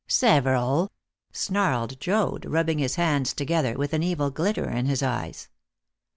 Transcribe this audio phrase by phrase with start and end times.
[0.07, 0.91] "Several!"
[1.31, 5.47] snarled Joad, rubbing his hands together, with an evil glitter in his eyes.